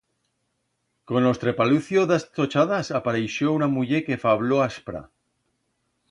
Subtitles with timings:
[1.09, 5.03] Con o estrapalucio d'as tochadas aparixió una muller que fabló aspra.